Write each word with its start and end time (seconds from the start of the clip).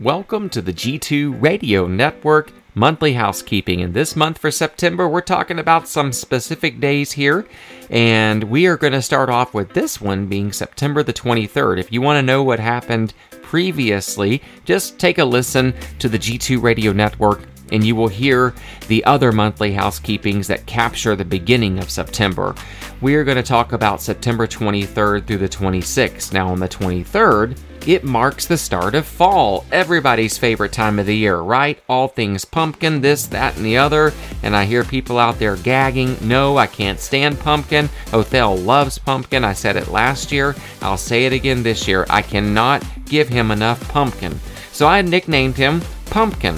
Welcome 0.00 0.48
to 0.50 0.62
the 0.62 0.72
G2 0.72 1.42
Radio 1.42 1.88
Network 1.88 2.52
monthly 2.76 3.14
housekeeping. 3.14 3.82
And 3.82 3.92
this 3.92 4.14
month 4.14 4.38
for 4.38 4.52
September, 4.52 5.08
we're 5.08 5.20
talking 5.20 5.58
about 5.58 5.88
some 5.88 6.12
specific 6.12 6.78
days 6.78 7.10
here. 7.10 7.48
And 7.90 8.44
we 8.44 8.66
are 8.66 8.76
going 8.76 8.92
to 8.92 9.02
start 9.02 9.28
off 9.28 9.54
with 9.54 9.72
this 9.72 10.00
one 10.00 10.26
being 10.26 10.52
September 10.52 11.02
the 11.02 11.12
23rd. 11.12 11.80
If 11.80 11.90
you 11.90 12.00
want 12.00 12.18
to 12.18 12.22
know 12.22 12.44
what 12.44 12.60
happened 12.60 13.12
previously, 13.42 14.40
just 14.64 15.00
take 15.00 15.18
a 15.18 15.24
listen 15.24 15.74
to 15.98 16.08
the 16.08 16.18
G2 16.18 16.62
Radio 16.62 16.92
Network 16.92 17.40
and 17.72 17.84
you 17.84 17.94
will 17.94 18.08
hear 18.08 18.54
the 18.88 19.04
other 19.04 19.32
monthly 19.32 19.72
housekeepings 19.72 20.46
that 20.46 20.66
capture 20.66 21.16
the 21.16 21.24
beginning 21.24 21.78
of 21.78 21.90
September. 21.90 22.54
We 23.00 23.14
are 23.14 23.24
going 23.24 23.36
to 23.36 23.42
talk 23.42 23.72
about 23.72 24.00
September 24.00 24.46
23rd 24.46 25.26
through 25.26 25.38
the 25.38 25.48
26th. 25.48 26.32
Now, 26.32 26.48
on 26.48 26.58
the 26.58 26.68
23rd, 26.68 27.58
it 27.86 28.04
marks 28.04 28.46
the 28.46 28.58
start 28.58 28.94
of 28.94 29.06
fall, 29.06 29.64
everybody's 29.70 30.36
favorite 30.36 30.72
time 30.72 30.98
of 30.98 31.06
the 31.06 31.16
year, 31.16 31.38
right? 31.38 31.80
All 31.88 32.08
things 32.08 32.44
pumpkin, 32.44 33.00
this, 33.00 33.26
that, 33.28 33.56
and 33.56 33.64
the 33.64 33.78
other. 33.78 34.12
And 34.42 34.56
I 34.56 34.64
hear 34.64 34.84
people 34.84 35.18
out 35.18 35.38
there 35.38 35.56
gagging, 35.56 36.16
no, 36.20 36.58
I 36.58 36.66
can't 36.66 36.98
stand 36.98 37.38
pumpkin. 37.38 37.88
Othell 38.06 38.64
loves 38.64 38.98
pumpkin. 38.98 39.44
I 39.44 39.52
said 39.52 39.76
it 39.76 39.88
last 39.88 40.32
year. 40.32 40.56
I'll 40.82 40.98
say 40.98 41.24
it 41.24 41.32
again 41.32 41.62
this 41.62 41.86
year. 41.86 42.04
I 42.10 42.22
cannot 42.22 42.84
give 43.04 43.28
him 43.28 43.50
enough 43.50 43.88
pumpkin. 43.88 44.38
So 44.72 44.86
I 44.86 45.02
nicknamed 45.02 45.56
him 45.56 45.80
Pumpkin. 46.10 46.56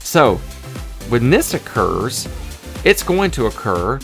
So 0.00 0.40
when 1.08 1.30
this 1.30 1.54
occurs, 1.54 2.28
it's 2.84 3.02
going 3.02 3.30
to 3.32 3.46
occur 3.46 3.98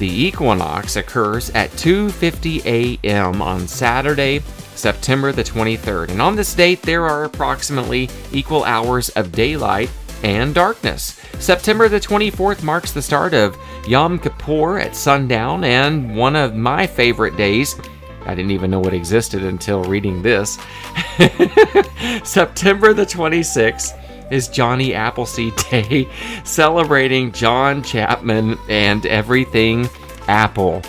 the 0.00 0.26
equinox 0.26 0.96
occurs 0.96 1.50
at 1.50 1.70
2:50 1.72 2.64
a.m. 2.64 3.42
on 3.42 3.68
Saturday, 3.68 4.40
September 4.74 5.30
the 5.30 5.44
23rd. 5.44 6.08
And 6.08 6.22
on 6.22 6.36
this 6.36 6.54
date 6.54 6.80
there 6.80 7.04
are 7.04 7.24
approximately 7.24 8.08
equal 8.32 8.64
hours 8.64 9.10
of 9.10 9.30
daylight 9.30 9.90
and 10.22 10.54
darkness. 10.54 11.20
September 11.38 11.86
the 11.90 12.00
24th 12.00 12.62
marks 12.62 12.92
the 12.92 13.02
start 13.02 13.34
of 13.34 13.58
Yom 13.86 14.18
Kippur 14.18 14.78
at 14.78 14.96
sundown 14.96 15.64
and 15.64 16.16
one 16.16 16.34
of 16.34 16.54
my 16.54 16.86
favorite 16.86 17.36
days 17.36 17.76
I 18.26 18.34
didn't 18.34 18.50
even 18.52 18.70
know 18.70 18.84
it 18.84 18.94
existed 18.94 19.44
until 19.44 19.82
reading 19.84 20.22
this. 20.22 20.54
September 22.22 22.92
the 22.92 23.06
26th 23.06 23.99
is 24.30 24.48
Johnny 24.48 24.94
Appleseed 24.94 25.56
Day, 25.70 26.08
celebrating 26.44 27.32
John 27.32 27.82
Chapman 27.82 28.58
and 28.68 29.06
everything 29.06 29.88
Apple. 30.28 30.82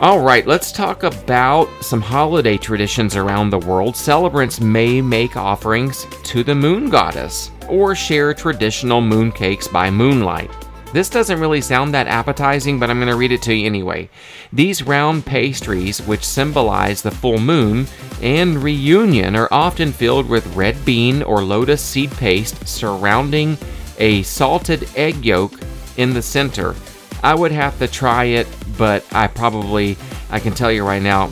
All 0.00 0.20
right, 0.20 0.46
let's 0.46 0.70
talk 0.70 1.02
about 1.02 1.68
some 1.80 2.00
holiday 2.00 2.56
traditions 2.56 3.16
around 3.16 3.50
the 3.50 3.58
world. 3.58 3.96
Celebrants 3.96 4.60
may 4.60 5.00
make 5.00 5.36
offerings 5.36 6.06
to 6.22 6.44
the 6.44 6.54
moon 6.54 6.88
goddess 6.88 7.50
or 7.68 7.96
share 7.96 8.32
traditional 8.32 9.00
moon 9.00 9.32
cakes 9.32 9.66
by 9.66 9.90
moonlight. 9.90 10.50
This 10.92 11.10
doesn't 11.10 11.40
really 11.40 11.60
sound 11.60 11.92
that 11.92 12.06
appetizing, 12.06 12.78
but 12.78 12.88
I'm 12.88 12.98
going 12.98 13.08
to 13.10 13.16
read 13.16 13.32
it 13.32 13.42
to 13.42 13.54
you 13.54 13.66
anyway. 13.66 14.08
These 14.52 14.84
round 14.84 15.26
pastries, 15.26 16.00
which 16.00 16.24
symbolize 16.24 17.02
the 17.02 17.10
full 17.10 17.38
moon 17.38 17.86
and 18.22 18.62
reunion, 18.62 19.36
are 19.36 19.48
often 19.50 19.92
filled 19.92 20.28
with 20.28 20.54
red 20.54 20.84
bean 20.84 21.22
or 21.22 21.42
lotus 21.42 21.82
seed 21.82 22.10
paste 22.12 22.66
surrounding 22.66 23.56
a 23.98 24.22
salted 24.22 24.88
egg 24.96 25.24
yolk 25.24 25.52
in 25.96 26.14
the 26.14 26.22
center. 26.22 26.74
I 27.22 27.34
would 27.34 27.52
have 27.52 27.78
to 27.78 27.88
try 27.88 28.24
it, 28.24 28.46
but 28.76 29.04
I 29.12 29.26
probably, 29.26 29.96
I 30.30 30.38
can 30.38 30.54
tell 30.54 30.70
you 30.70 30.84
right 30.84 31.02
now, 31.02 31.26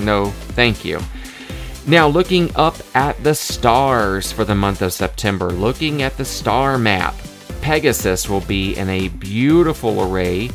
no, 0.00 0.30
thank 0.54 0.84
you. 0.84 1.00
Now, 1.86 2.08
looking 2.08 2.50
up 2.56 2.76
at 2.94 3.22
the 3.22 3.34
stars 3.34 4.32
for 4.32 4.44
the 4.44 4.56
month 4.56 4.82
of 4.82 4.92
September, 4.92 5.50
looking 5.50 6.02
at 6.02 6.16
the 6.16 6.24
star 6.24 6.78
map, 6.78 7.14
Pegasus 7.60 8.28
will 8.28 8.40
be 8.40 8.76
in 8.76 8.88
a 8.88 9.08
beautiful 9.08 10.02
array, 10.02 10.50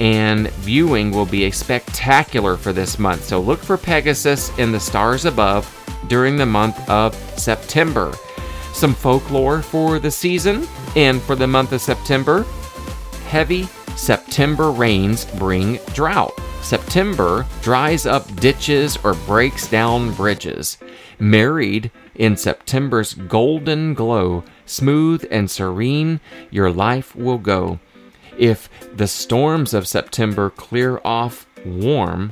and 0.00 0.48
viewing 0.50 1.10
will 1.10 1.26
be 1.26 1.50
spectacular 1.50 2.56
for 2.56 2.72
this 2.72 2.98
month. 2.98 3.24
So 3.24 3.40
look 3.40 3.60
for 3.60 3.76
Pegasus 3.76 4.56
in 4.58 4.72
the 4.72 4.80
stars 4.80 5.24
above 5.24 5.70
during 6.08 6.36
the 6.36 6.46
month 6.46 6.88
of 6.88 7.14
September. 7.38 8.12
Some 8.72 8.94
folklore 8.94 9.62
for 9.62 9.98
the 9.98 10.10
season 10.10 10.66
and 10.96 11.22
for 11.22 11.36
the 11.36 11.46
month 11.46 11.72
of 11.72 11.80
September. 11.80 12.44
Heavy 13.28 13.68
September 13.96 14.70
rains 14.70 15.24
bring 15.24 15.76
drought. 15.92 16.32
September 16.62 17.46
dries 17.62 18.06
up 18.06 18.34
ditches 18.36 18.96
or 19.04 19.14
breaks 19.14 19.68
down 19.68 20.12
bridges. 20.14 20.78
Married 21.18 21.90
in 22.14 22.36
September's 22.36 23.14
golden 23.14 23.94
glow, 23.94 24.42
smooth 24.66 25.24
and 25.30 25.50
serene, 25.50 26.20
your 26.50 26.70
life 26.70 27.14
will 27.14 27.38
go. 27.38 27.78
If 28.38 28.68
the 28.94 29.06
storms 29.06 29.74
of 29.74 29.86
September 29.86 30.50
clear 30.50 31.00
off 31.04 31.46
warm, 31.64 32.30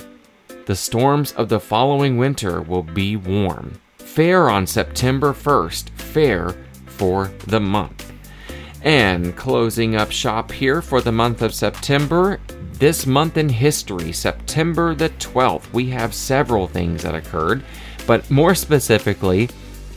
the 0.66 0.76
storms 0.76 1.32
of 1.32 1.48
the 1.48 1.60
following 1.60 2.18
winter 2.18 2.60
will 2.60 2.82
be 2.82 3.16
warm. 3.16 3.80
Fair 3.98 4.50
on 4.50 4.66
September 4.66 5.32
1st, 5.32 5.90
fair 5.90 6.54
for 6.86 7.32
the 7.46 7.60
month. 7.60 8.12
And 8.82 9.36
closing 9.36 9.96
up 9.96 10.10
shop 10.10 10.50
here 10.50 10.82
for 10.82 11.00
the 11.00 11.12
month 11.12 11.40
of 11.40 11.54
September, 11.54 12.40
this 12.74 13.06
month 13.06 13.36
in 13.36 13.48
history, 13.48 14.12
September 14.12 14.94
the 14.94 15.10
12th, 15.10 15.72
we 15.72 15.88
have 15.90 16.12
several 16.12 16.66
things 16.66 17.02
that 17.04 17.14
occurred, 17.14 17.62
but 18.06 18.28
more 18.28 18.56
specifically, 18.56 19.48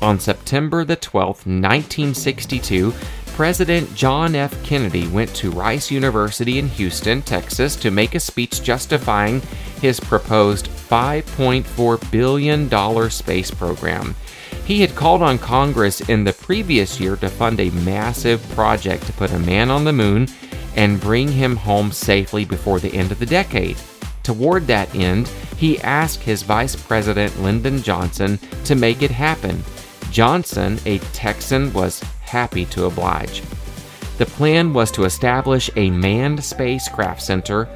on 0.02 0.20
September 0.20 0.86
the 0.86 0.98
12th, 0.98 1.46
1962, 1.48 2.94
President 3.36 3.94
John 3.94 4.34
F. 4.34 4.64
Kennedy 4.64 5.08
went 5.08 5.36
to 5.36 5.52
Rice 5.52 5.92
University 5.92 6.58
in 6.58 6.70
Houston, 6.70 7.22
Texas, 7.22 7.76
to 7.76 7.92
make 7.92 8.16
a 8.16 8.20
speech 8.22 8.64
justifying 8.64 9.42
his 9.82 10.00
proposed 10.00 10.68
$5.4 10.70 12.12
billion 12.12 13.10
space 13.10 13.52
program. 13.52 14.16
He 14.64 14.80
had 14.80 14.96
called 14.96 15.22
on 15.22 15.38
Congress 15.38 16.00
in 16.00 16.24
the 16.24 16.32
previous 16.32 16.98
year 16.98 17.18
to 17.18 17.28
fund 17.28 17.60
a 17.60 17.72
massive 17.72 18.42
project 18.52 19.06
to 19.08 19.12
put 19.12 19.32
a 19.32 19.40
man 19.40 19.70
on 19.70 19.84
the 19.84 19.92
moon 19.92 20.30
and 20.78 21.02
bring 21.02 21.30
him 21.30 21.58
home 21.58 21.92
safely 21.92 22.46
before 22.46 22.80
the 22.80 22.94
end 22.94 23.12
of 23.12 23.20
the 23.20 23.26
decade. 23.26 23.76
Toward 24.24 24.66
that 24.68 24.96
end, 24.96 25.28
he 25.58 25.78
asked 25.82 26.24
his 26.24 26.42
Vice 26.42 26.78
President 26.78 27.38
Lyndon 27.42 27.84
Johnson 27.84 28.40
to 28.64 28.76
make 28.76 29.02
it 29.02 29.12
happen. 29.12 29.62
Johnson, 30.10 30.80
a 30.86 31.00
Texan, 31.00 31.74
was 31.74 32.02
happy 32.26 32.66
to 32.66 32.86
oblige. 32.86 33.42
The 34.18 34.26
plan 34.26 34.74
was 34.74 34.92
to 34.92 35.04
establish 35.04 35.70
a 35.76 35.90
manned 35.90 36.44
spacecraft 36.44 37.22
center 37.22 37.68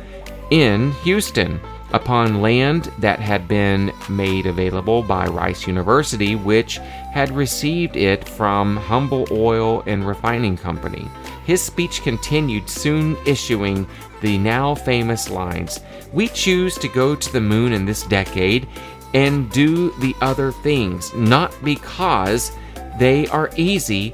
in 0.52 0.92
Houston 1.04 1.60
upon 1.92 2.42
land 2.42 2.92
that 3.00 3.20
had 3.20 3.48
been 3.48 3.92
made 4.10 4.46
available 4.46 5.02
by 5.02 5.26
Rice 5.26 5.68
University, 5.68 6.36
which 6.36 6.78
had 6.78 7.32
received 7.32 7.96
it 7.96 8.28
from 8.28 8.78
Humble 8.78 9.28
Oil 9.32 9.84
and 9.88 10.08
Refining 10.08 10.56
Company. 10.56 11.08
His 11.46 11.62
speech 11.62 12.04
continued, 12.04 12.70
soon 12.70 13.18
issuing 13.26 13.88
the 14.22 14.38
now 14.38 14.76
famous 14.76 15.30
lines 15.30 15.80
We 16.12 16.28
choose 16.28 16.76
to 16.80 16.88
go 16.88 17.16
to 17.16 17.34
the 17.34 17.42
moon 17.42 17.74
in 17.74 17.86
this 17.86 18.04
decade 18.04 18.68
and 19.14 19.50
do 19.52 19.92
the 20.00 20.16
other 20.22 20.52
things, 20.52 21.14
not 21.14 21.54
because 21.64 22.52
they 23.00 23.28
are 23.28 23.50
easy, 23.56 24.14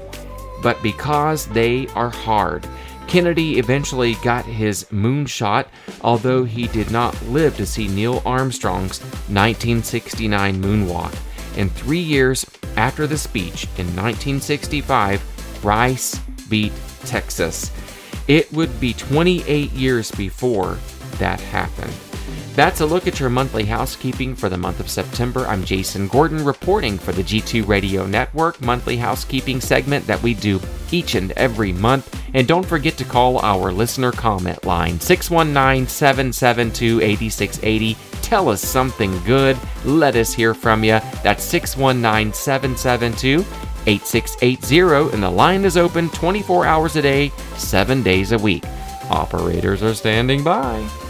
but 0.62 0.82
because 0.82 1.46
they 1.46 1.86
are 1.88 2.10
hard. 2.10 2.66
Kennedy 3.06 3.58
eventually 3.58 4.14
got 4.16 4.44
his 4.44 4.84
moonshot, 4.84 5.66
although 6.02 6.44
he 6.44 6.66
did 6.68 6.90
not 6.90 7.20
live 7.26 7.56
to 7.56 7.66
see 7.66 7.88
Neil 7.88 8.20
Armstrong's 8.26 9.00
1969 9.28 10.60
moonwalk. 10.60 11.16
And 11.56 11.72
three 11.72 12.00
years 12.00 12.44
after 12.76 13.06
the 13.06 13.16
speech 13.16 13.64
in 13.78 13.86
1965, 13.94 15.64
Rice 15.64 16.18
beat 16.48 16.72
Texas. 17.04 17.70
It 18.28 18.52
would 18.52 18.80
be 18.80 18.92
28 18.92 19.70
years 19.72 20.10
before 20.10 20.78
that 21.18 21.40
happened. 21.40 21.94
That's 22.56 22.80
a 22.80 22.86
look 22.86 23.06
at 23.06 23.20
your 23.20 23.28
monthly 23.28 23.66
housekeeping 23.66 24.34
for 24.34 24.48
the 24.48 24.56
month 24.56 24.80
of 24.80 24.88
September. 24.88 25.46
I'm 25.46 25.62
Jason 25.62 26.08
Gordon 26.08 26.42
reporting 26.42 26.96
for 26.96 27.12
the 27.12 27.22
G2 27.22 27.68
Radio 27.68 28.06
Network 28.06 28.62
monthly 28.62 28.96
housekeeping 28.96 29.60
segment 29.60 30.06
that 30.06 30.22
we 30.22 30.32
do 30.32 30.58
each 30.90 31.16
and 31.16 31.32
every 31.32 31.70
month. 31.70 32.18
And 32.32 32.48
don't 32.48 32.64
forget 32.64 32.96
to 32.96 33.04
call 33.04 33.40
our 33.40 33.70
listener 33.70 34.10
comment 34.10 34.64
line 34.64 34.98
619 34.98 35.86
772 35.86 37.02
8680. 37.02 37.94
Tell 38.22 38.48
us 38.48 38.62
something 38.62 39.22
good. 39.24 39.58
Let 39.84 40.16
us 40.16 40.32
hear 40.32 40.54
from 40.54 40.82
you. 40.82 40.98
That's 41.22 41.44
619 41.44 42.32
772 42.32 43.44
8680. 43.86 45.12
And 45.14 45.22
the 45.22 45.28
line 45.28 45.66
is 45.66 45.76
open 45.76 46.08
24 46.08 46.64
hours 46.64 46.96
a 46.96 47.02
day, 47.02 47.32
7 47.58 48.02
days 48.02 48.32
a 48.32 48.38
week. 48.38 48.64
Operators 49.10 49.82
are 49.82 49.92
standing 49.92 50.42
by. 50.42 51.05